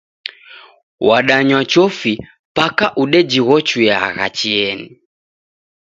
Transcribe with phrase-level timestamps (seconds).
[1.07, 2.13] Wadanywa chofi
[2.57, 4.89] paka udejighoyagha chienyi.